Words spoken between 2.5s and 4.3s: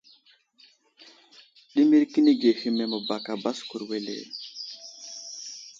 hehme məbaka baskur wele.